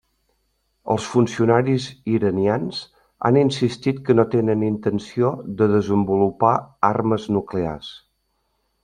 Els 0.93 1.03
funcionaris 1.15 1.83
iranians 2.13 2.79
han 3.29 3.37
insistit 3.41 3.99
que 4.07 4.15
no 4.21 4.25
tenen 4.37 4.63
intenció 4.71 5.29
de 5.61 5.69
desenvolupar 5.75 6.55
armes 6.91 7.29
nuclears. 7.37 7.93